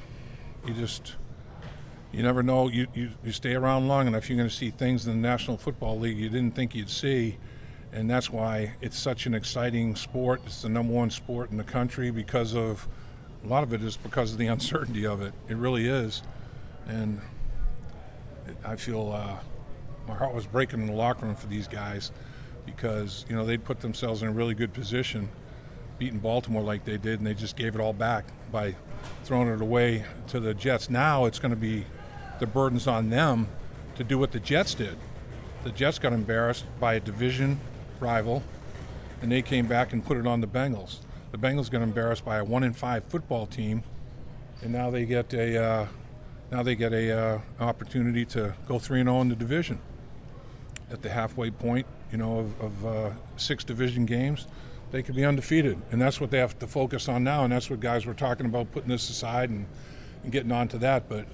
[0.66, 1.16] you just
[2.12, 2.68] you never know.
[2.68, 5.58] You, you, you stay around long enough, you're going to see things in the National
[5.58, 7.38] Football League you didn't think you'd see
[7.94, 10.42] and that's why it's such an exciting sport.
[10.46, 12.88] It's the number one sport in the country because of
[13.44, 15.34] a lot of it is because of the uncertainty of it.
[15.48, 16.24] It really is,
[16.88, 17.22] and
[18.66, 19.38] I feel uh,
[20.08, 22.12] my heart was breaking in the locker room for these guys
[22.66, 25.30] because you know they'd put themselves in a really good position,
[26.00, 28.76] beating Baltimore like they did, and they just gave it all back by
[29.24, 30.90] throwing it away to the Jets.
[30.90, 31.86] Now it's going to be
[32.40, 33.48] the burdens on them
[33.96, 34.98] to do what the Jets did.
[35.64, 37.60] The Jets got embarrassed by a division
[38.04, 38.44] rival,
[39.22, 41.00] and they came back and put it on the Bengals.
[41.32, 43.82] The Bengals got embarrassed by a one in five football team,
[44.62, 45.88] and now they get a uh,
[46.52, 49.80] now they get a uh, opportunity to go three and zero oh in the division.
[50.92, 54.48] At the halfway point, you know, of, of uh, six division games,
[54.92, 57.46] they could be undefeated, and that's what they have to focus on now.
[57.46, 59.66] And that's what guys were talking about putting this aside and,
[60.22, 61.10] and getting on to that.
[61.10, 61.26] But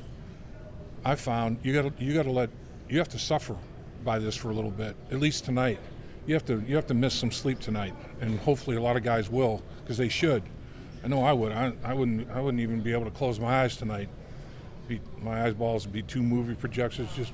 [1.03, 2.51] I found you got you got to let
[2.87, 3.57] you have to suffer
[4.05, 5.79] by this for a little bit, at least tonight
[6.25, 9.03] you have to you have to miss some sleep tonight, and hopefully a lot of
[9.03, 10.43] guys will because they should.
[11.03, 11.51] I know I would.
[11.51, 12.29] I, I wouldn't.
[12.29, 14.09] I wouldn't even be able to close my eyes tonight.
[14.87, 17.31] Be, my eyeballs would be two movie projections, just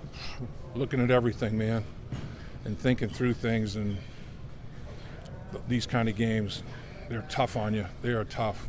[0.75, 1.83] looking at everything, man,
[2.65, 3.75] and thinking through things.
[3.75, 3.97] And
[5.67, 6.63] these kind of games,
[7.09, 7.85] they're tough on you.
[8.01, 8.67] They are tough.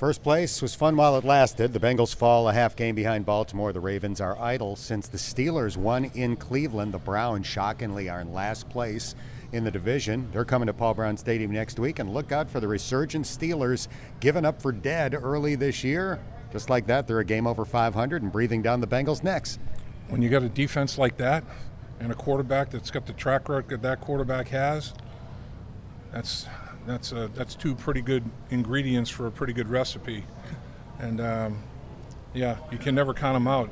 [0.00, 1.74] First place was fun while it lasted.
[1.74, 3.70] The Bengals fall a half game behind Baltimore.
[3.70, 6.94] The Ravens are idle since the Steelers won in Cleveland.
[6.94, 9.14] The Browns shockingly are in last place
[9.52, 10.26] in the division.
[10.32, 13.88] They're coming to Paul Brown Stadium next week, and look out for the resurgent Steelers
[14.20, 16.18] given up for dead early this year.
[16.50, 19.58] Just like that, they're a game over 500 and breathing down the Bengals' necks.
[20.08, 21.44] When you got a defense like that
[22.00, 24.94] and a quarterback that's got the track record that quarterback has,
[26.10, 26.46] that's
[26.86, 30.24] that's a, that's two pretty good ingredients for a pretty good recipe.
[30.98, 31.62] And um,
[32.34, 33.70] yeah, you can never count them out.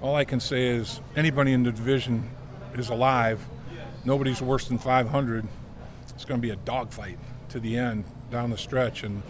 [0.00, 2.28] All I can say is anybody in the division
[2.74, 3.44] is alive.
[4.04, 5.46] Nobody's worse than 500.
[6.10, 7.18] It's going to be a dogfight
[7.50, 9.22] to the end down the stretch, and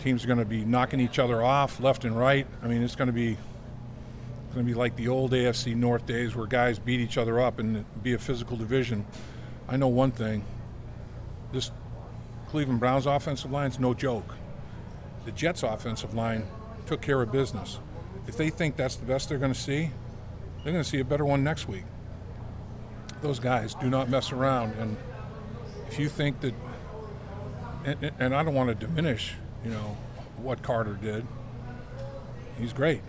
[0.00, 2.46] teams are going to be knocking each other off left and right.
[2.62, 6.06] I mean, it's going to be it's going to be like the old AFC North
[6.06, 9.06] days where guys beat each other up and be a physical division.
[9.68, 10.44] I know one thing:
[11.52, 11.70] this
[12.54, 14.32] Cleveland Browns offensive line is no joke.
[15.24, 16.46] The Jets offensive line
[16.86, 17.80] took care of business.
[18.28, 19.90] If they think that's the best they're going to see,
[20.62, 21.82] they're going to see a better one next week.
[23.22, 24.74] Those guys do not mess around.
[24.78, 24.96] And
[25.88, 26.54] if you think that,
[27.84, 29.96] and, and I don't want to diminish, you know,
[30.36, 31.26] what Carter did,
[32.56, 33.02] he's great.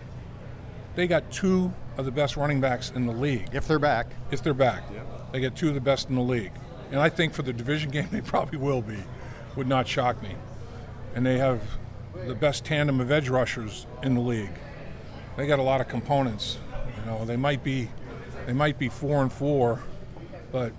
[0.96, 3.50] They got two of the best running backs in the league.
[3.52, 4.08] If they're back.
[4.32, 4.82] If they're back.
[4.92, 5.04] Yeah.
[5.30, 6.50] They get two of the best in the league.
[6.90, 8.98] And I think for the division game, they probably will be
[9.56, 10.34] would not shock me.
[11.14, 11.60] And they have
[12.26, 14.50] the best tandem of edge rushers in the league.
[15.36, 16.58] They got a lot of components.
[16.98, 17.88] You know, they might be
[18.46, 19.82] they might be four and four,
[20.52, 20.72] but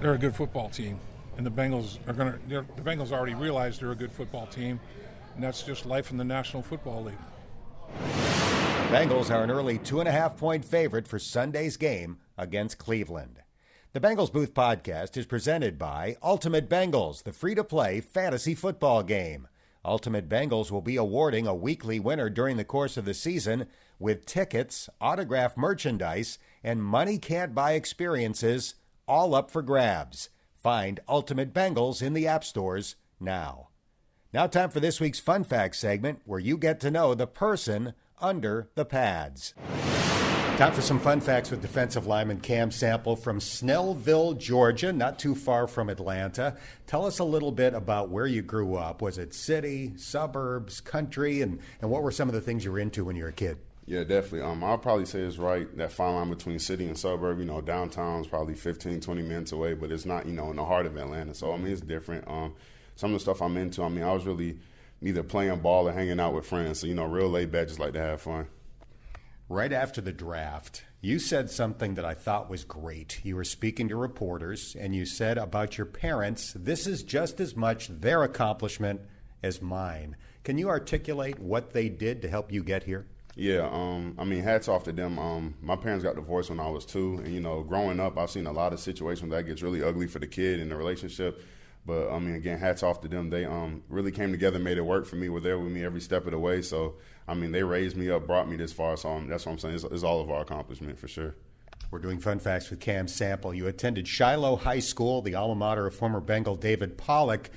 [0.00, 0.98] they're a good football team.
[1.36, 2.66] And the Bengals are going to.
[2.76, 4.80] The Bengals already realized they're a good football team,
[5.34, 7.18] and that's just life in the National Football League.
[8.90, 13.40] Bengals are an early two and a half point favorite for Sunday's game against Cleveland.
[13.92, 19.02] The Bengals Booth podcast is presented by Ultimate Bengals, the free to play fantasy football
[19.02, 19.48] game.
[19.84, 23.66] Ultimate Bengals will be awarding a weekly winner during the course of the season
[23.98, 28.76] with tickets, autographed merchandise, and money can't buy experiences,
[29.08, 30.28] all up for grabs.
[30.54, 33.70] Find Ultimate Bengals in the app stores now.
[34.32, 37.94] Now, time for this week's Fun Fact segment where you get to know the person
[38.20, 39.52] under the pads.
[40.60, 45.34] Time for some fun facts with defensive lineman Cam Sample from Snellville, Georgia, not too
[45.34, 46.54] far from Atlanta.
[46.86, 49.00] Tell us a little bit about where you grew up.
[49.00, 52.78] Was it city, suburbs, country, and, and what were some of the things you were
[52.78, 53.56] into when you were a kid?
[53.86, 54.42] Yeah, definitely.
[54.42, 57.38] Um, I'll probably say it's right, that fine line between city and suburb.
[57.38, 60.64] You know, downtown's probably 15, 20 minutes away, but it's not, you know, in the
[60.66, 61.32] heart of Atlanta.
[61.32, 62.28] So, I mean, it's different.
[62.28, 62.52] Um,
[62.96, 64.58] some of the stuff I'm into, I mean, I was really
[65.00, 66.80] either playing ball or hanging out with friends.
[66.80, 68.46] So, you know, real laid back, just like to have fun
[69.50, 73.20] right after the draft, you said something that I thought was great.
[73.24, 77.56] You were speaking to reporters, and you said about your parents, this is just as
[77.56, 79.00] much their accomplishment
[79.42, 80.14] as mine.
[80.44, 83.06] Can you articulate what they did to help you get here?
[83.34, 85.18] Yeah, um, I mean, hats off to them.
[85.18, 88.30] Um, my parents got divorced when I was two, and you know, growing up, I've
[88.30, 91.42] seen a lot of situations that gets really ugly for the kid in the relationship.
[91.86, 93.30] But I mean, again, hats off to them.
[93.30, 95.28] They um, really came together, made it work for me.
[95.28, 96.62] Were there with me every step of the way.
[96.62, 96.96] So
[97.30, 98.96] I mean, they raised me up, brought me this far.
[98.96, 99.76] So I'm, that's what I'm saying.
[99.76, 101.36] It's, it's all of our accomplishment for sure.
[101.90, 103.54] We're doing fun facts with Cam Sample.
[103.54, 107.50] You attended Shiloh High School, the alma mater of former Bengal David Pollack.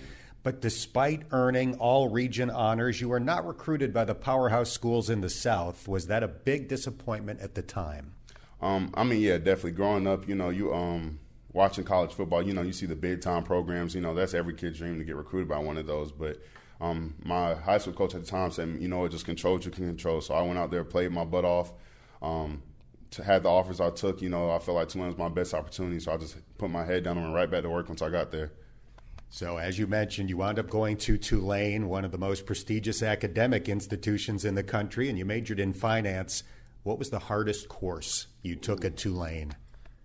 [0.43, 5.21] But despite earning all region honors, you were not recruited by the powerhouse schools in
[5.21, 5.87] the South.
[5.87, 8.13] Was that a big disappointment at the time?
[8.61, 9.71] Um, I mean, yeah, definitely.
[9.71, 11.19] Growing up, you know, you um,
[11.53, 13.95] watching college football, you know, you see the big time programs.
[13.95, 16.11] You know, that's every kid's dream to get recruited by one of those.
[16.11, 16.41] But
[16.81, 19.65] um, my high school coach at the time said, you know, it just control what
[19.65, 20.21] you can control.
[20.21, 21.71] So I went out there, played my butt off.
[22.21, 22.63] Um,
[23.11, 25.53] to have the offers I took, you know, I felt like Tulane was my best
[25.53, 25.99] opportunity.
[25.99, 28.09] So I just put my head down and went right back to work once I
[28.09, 28.51] got there.
[29.29, 33.01] So, as you mentioned, you wound up going to Tulane, one of the most prestigious
[33.01, 36.43] academic institutions in the country, and you majored in finance.
[36.83, 39.55] What was the hardest course you took at Tulane?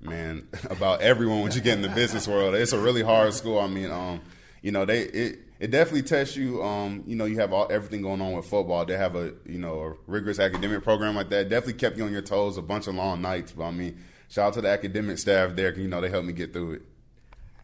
[0.00, 2.54] Man, about everyone when you get in the business world.
[2.54, 3.58] It's a really hard school.
[3.58, 4.20] I mean, um,
[4.62, 6.62] you know, they it it definitely tests you.
[6.62, 8.84] Um, you know, you have all everything going on with football.
[8.84, 11.48] They have a you know a rigorous academic program like that.
[11.48, 12.56] Definitely kept you on your toes.
[12.56, 13.52] A bunch of long nights.
[13.52, 15.76] But I mean, shout out to the academic staff there.
[15.76, 16.82] You know, they helped me get through it.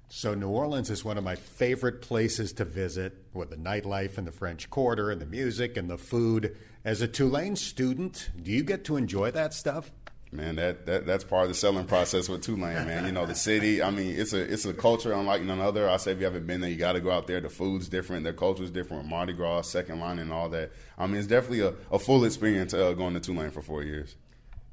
[0.08, 4.26] So New Orleans is one of my favorite places to visit with the nightlife and
[4.26, 6.56] the French Quarter and the music and the food.
[6.84, 9.90] As a Tulane student, do you get to enjoy that stuff?
[10.34, 10.56] Man.
[10.56, 13.06] That, that that's part of the selling process with Tulane, man.
[13.06, 13.82] You know, the city.
[13.82, 15.88] I mean, it's a it's a culture unlike none other.
[15.88, 17.40] I say if you haven't been there, you got to go out there.
[17.40, 19.06] The food's different, their culture's different.
[19.06, 20.72] Mardi Gras, second line, and all that.
[20.98, 24.16] I mean, it's definitely a, a full experience uh, going to Tulane for four years.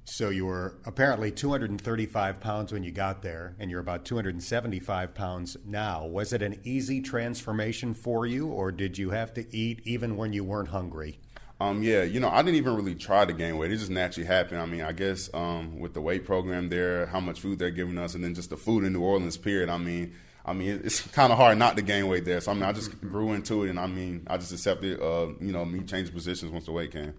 [0.03, 5.57] So you were apparently 235 pounds when you got there, and you're about 275 pounds
[5.63, 6.05] now.
[6.05, 10.33] Was it an easy transformation for you, or did you have to eat even when
[10.33, 11.19] you weren't hungry?
[11.61, 13.71] Um, yeah, you know, I didn't even really try to gain weight.
[13.71, 14.61] It just naturally happened.
[14.61, 17.99] I mean, I guess um, with the weight program there, how much food they're giving
[17.99, 19.37] us, and then just the food in New Orleans.
[19.37, 19.69] Period.
[19.69, 22.41] I mean, I mean, it's kind of hard not to gain weight there.
[22.41, 25.27] So I mean, I just grew into it, and I mean, I just accepted, uh,
[25.39, 27.13] you know, me changing positions once the weight came.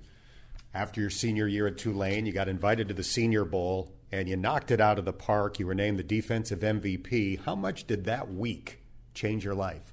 [0.74, 4.36] After your senior year at Tulane, you got invited to the Senior Bowl, and you
[4.36, 5.60] knocked it out of the park.
[5.60, 7.44] You were named the defensive MVP.
[7.44, 8.80] How much did that week
[9.14, 9.91] change your life?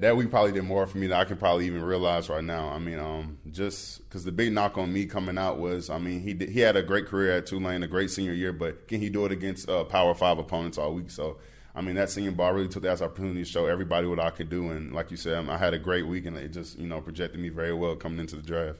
[0.00, 2.70] That week probably did more for me than I can probably even realize right now.
[2.70, 6.22] I mean, um, just because the big knock on me coming out was, I mean,
[6.22, 8.98] he did, he had a great career at Tulane, a great senior year, but can
[8.98, 11.10] he do it against uh, Power Five opponents all week?
[11.10, 11.36] So,
[11.74, 14.48] I mean, that Senior Bowl really took that opportunity to show everybody what I could
[14.48, 14.70] do.
[14.70, 17.02] And like you said, um, I had a great week, and it just you know
[17.02, 18.78] projected me very well coming into the draft.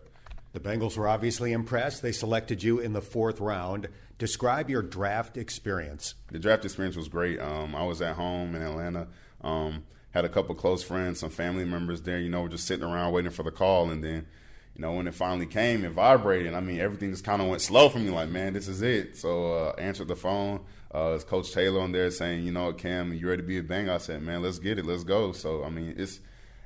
[0.52, 2.02] The Bengals were obviously impressed.
[2.02, 3.88] They selected you in the fourth round.
[4.18, 6.14] Describe your draft experience.
[6.32, 7.40] The draft experience was great.
[7.40, 9.08] Um, I was at home in Atlanta.
[9.42, 12.18] Um, had a couple close friends, some family members there.
[12.18, 14.26] You know, just sitting around waiting for the call, and then,
[14.74, 16.52] you know, when it finally came, it vibrated.
[16.54, 18.10] I mean, everything just kind of went slow for me.
[18.10, 19.16] Like, man, this is it.
[19.16, 20.60] So uh, answered the phone.
[20.92, 23.62] Uh, it's Coach Taylor on there saying, you know, Cam, you ready to be a
[23.62, 23.88] bang?
[23.88, 25.30] I said, man, let's get it, let's go.
[25.30, 26.18] So I mean, it's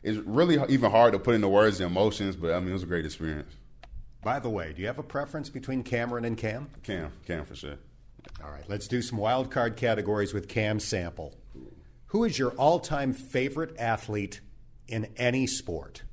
[0.03, 2.83] it's really even hard to put into words the emotions, but I mean, it was
[2.83, 3.55] a great experience.
[4.25, 6.71] By the way, do you have a preference between Cameron and Cam?
[6.83, 7.77] Cam, Cam for sure.
[8.43, 11.35] All right, let's do some wild card categories with Cam Sample.
[12.07, 14.41] Who is your all time favorite athlete
[14.89, 16.05] in any sport?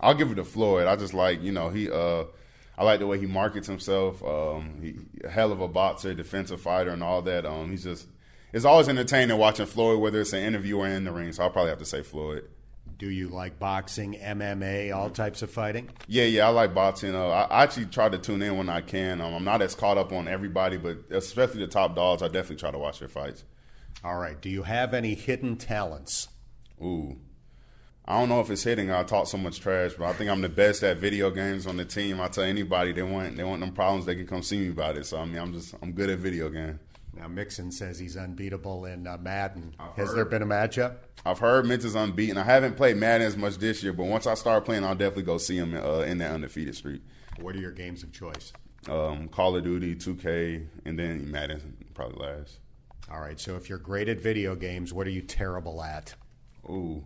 [0.00, 0.86] I'll give it to Floyd.
[0.86, 2.24] I just like, you know, he uh
[2.76, 4.22] I like the way he markets himself.
[4.22, 7.44] Um, he hell of a boxer, defensive fighter, and all that.
[7.44, 8.06] Um, he's just
[8.52, 11.32] it's always entertaining watching Floyd, whether it's an interview or in the ring.
[11.32, 12.48] So I'll probably have to say Floyd.
[12.98, 15.88] Do you like boxing, MMA, all types of fighting?
[16.08, 17.14] Yeah, yeah, I like boxing.
[17.14, 19.20] Uh, I, actually try to tune in when I can.
[19.20, 22.56] Um, I'm not as caught up on everybody, but especially the top dogs, I definitely
[22.56, 23.44] try to watch their fights.
[24.02, 24.40] All right.
[24.40, 26.28] Do you have any hidden talents?
[26.82, 27.18] Ooh.
[28.04, 28.90] I don't know if it's hitting.
[28.90, 31.76] I talk so much trash, but I think I'm the best at video games on
[31.76, 32.20] the team.
[32.20, 34.96] I tell anybody they want they want them problems, they can come see me about
[34.96, 35.04] it.
[35.04, 36.80] So I mean, I'm just I'm good at video games.
[37.18, 39.74] Now Mixon says he's unbeatable in uh, Madden.
[39.78, 40.16] I've Has heard.
[40.16, 40.98] there been a matchup?
[41.26, 42.36] I've heard is unbeaten.
[42.38, 45.24] I haven't played Madden as much this year, but once I start playing, I'll definitely
[45.24, 47.02] go see him uh, in that undefeated streak.
[47.40, 48.52] What are your games of choice?
[48.88, 52.60] Um, Call of Duty, 2K, and then Madden probably last.
[53.10, 53.38] All right.
[53.40, 56.14] So if you're great at video games, what are you terrible at?
[56.70, 57.04] Ooh,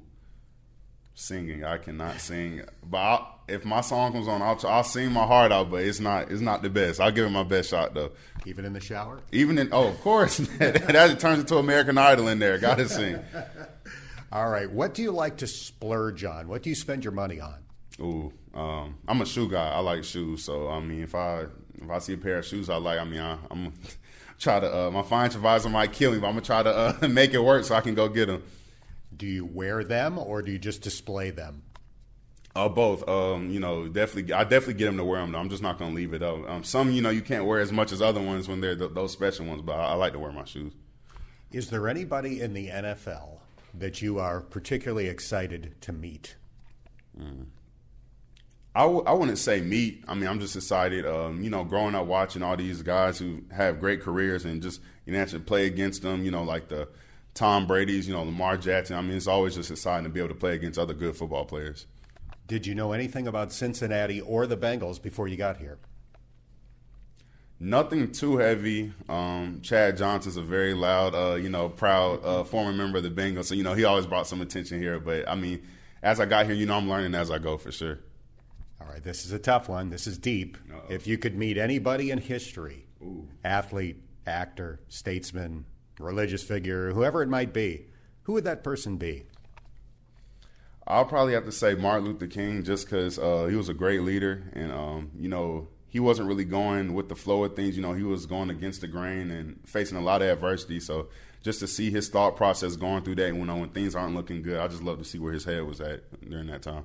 [1.14, 1.64] singing.
[1.64, 5.52] I cannot sing, but I'll, if my song comes on, I'll, I'll sing my heart
[5.52, 5.70] out.
[5.70, 7.00] But it's not it's not the best.
[7.00, 8.12] I'll give it my best shot though.
[8.46, 9.20] Even in the shower.
[9.32, 12.58] Even in oh, of course, that turns into American Idol in there.
[12.58, 13.18] Got to sing.
[14.32, 14.70] All right.
[14.70, 16.48] What do you like to splurge on?
[16.48, 17.56] What do you spend your money on?
[18.00, 19.68] Ooh, um, I'm a shoe guy.
[19.68, 20.44] I like shoes.
[20.44, 23.04] So I mean, if I if I see a pair of shoes I like, I
[23.04, 23.72] mean, I, am
[24.38, 24.86] try to.
[24.86, 27.40] Uh, my financial advisor might kill me, but I'm gonna try to uh, make it
[27.40, 28.42] work so I can go get them.
[29.22, 31.62] Do you wear them or do you just display them?
[32.56, 33.08] Uh, both.
[33.08, 34.32] Um, you know, definitely.
[34.32, 35.30] I definitely get them to wear them.
[35.30, 35.38] Though.
[35.38, 36.50] I'm just not going to leave it up.
[36.50, 38.94] Um, some, you know, you can't wear as much as other ones when they're th-
[38.94, 39.62] those special ones.
[39.62, 40.72] But I, I, like to wear my shoes.
[41.52, 43.38] Is there anybody in the NFL
[43.74, 46.34] that you are particularly excited to meet?
[47.16, 47.46] Mm.
[48.74, 50.02] I w- I wouldn't say meet.
[50.08, 51.06] I mean, I'm just excited.
[51.06, 54.80] Um, you know, growing up watching all these guys who have great careers and just
[55.06, 56.24] you know actually play against them.
[56.24, 56.88] You know, like the
[57.34, 58.96] Tom Brady's, you know, Lamar Jackson.
[58.96, 61.44] I mean, it's always just exciting to be able to play against other good football
[61.44, 61.86] players.
[62.46, 65.78] Did you know anything about Cincinnati or the Bengals before you got here?
[67.58, 68.92] Nothing too heavy.
[69.08, 73.10] Um, Chad Johnson's a very loud, uh, you know, proud uh, former member of the
[73.10, 73.44] Bengals.
[73.44, 74.98] So, you know, he always brought some attention here.
[74.98, 75.62] But, I mean,
[76.02, 78.00] as I got here, you know, I'm learning as I go for sure.
[78.80, 79.90] All right, this is a tough one.
[79.90, 80.58] This is deep.
[80.72, 80.92] Uh-oh.
[80.92, 83.28] If you could meet anybody in history, Ooh.
[83.44, 85.64] athlete, actor, statesman,
[86.02, 87.86] religious figure, whoever it might be,
[88.22, 89.24] who would that person be?
[90.86, 94.02] I'll probably have to say Martin Luther King, just because uh, he was a great
[94.02, 97.76] leader, and um, you know he wasn't really going with the flow of things.
[97.76, 100.80] You know, he was going against the grain and facing a lot of adversity.
[100.80, 101.08] So
[101.42, 104.40] just to see his thought process going through that, you know, when things aren't looking
[104.40, 106.84] good, I just love to see where his head was at during that time.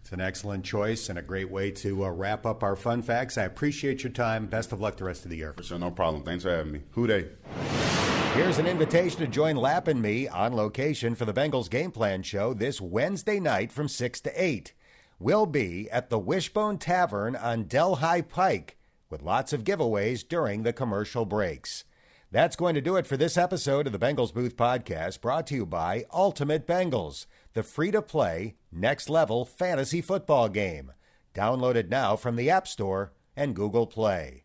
[0.00, 3.38] It's an excellent choice and a great way to uh, wrap up our fun facts.
[3.38, 4.46] I appreciate your time.
[4.46, 5.52] Best of luck the rest of the year.
[5.52, 6.24] For sure, no problem.
[6.24, 6.80] Thanks for having me.
[6.92, 7.26] Who Dey?
[8.38, 12.22] Here's an invitation to join Lap and me on location for the Bengals Game Plan
[12.22, 14.72] show this Wednesday night from 6 to 8.
[15.18, 18.76] We'll be at the Wishbone Tavern on Delhi Pike
[19.10, 21.82] with lots of giveaways during the commercial breaks.
[22.30, 25.56] That's going to do it for this episode of the Bengals Booth Podcast, brought to
[25.56, 30.92] you by Ultimate Bengals, the free to play, next level fantasy football game.
[31.34, 34.44] Download it now from the App Store and Google Play.